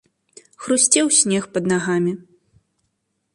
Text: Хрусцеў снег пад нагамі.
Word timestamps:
Хрусцеў 0.63 1.11
снег 1.19 1.43
пад 1.59 1.63
нагамі. 1.73 2.13